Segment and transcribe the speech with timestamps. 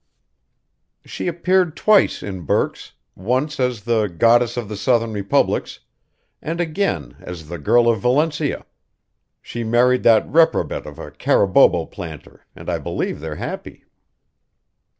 [1.05, 5.81] "She appeared twice in Burke's, once as the 'Goddess of the Southern Republics'
[6.41, 8.65] and again as 'The Girl of Valencia.'
[9.43, 13.85] She married that reprobate of a Carabobo planter, and I believe they're happy."